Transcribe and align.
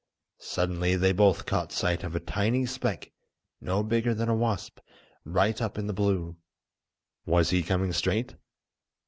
Suddenly 0.39 0.95
they 0.95 1.11
both 1.13 1.45
caught 1.45 1.71
sight 1.71 2.03
of 2.03 2.15
a 2.15 2.19
tiny 2.19 2.65
speck 2.65 3.11
no 3.61 3.83
bigger 3.83 4.15
than 4.15 4.29
a 4.29 4.35
wasp, 4.35 4.79
right 5.25 5.61
up 5.61 5.77
in 5.77 5.85
the 5.85 5.93
blue. 5.93 6.37
Was 7.27 7.51
he 7.51 7.61
coming 7.61 7.93
straight? 7.93 8.35